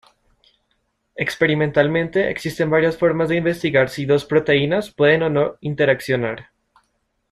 Experimentalmente, 1.15 2.31
existen 2.31 2.71
varias 2.71 2.97
formas 2.97 3.29
de 3.29 3.35
investigar 3.37 3.87
si 3.91 4.07
dos 4.07 4.25
proteínas 4.25 4.89
pueden 4.89 5.21
o 5.21 5.29
no 5.29 5.57
interaccionar. 5.61 6.49